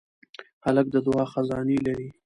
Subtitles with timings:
[0.65, 2.07] هلک د دعا خزانې لري.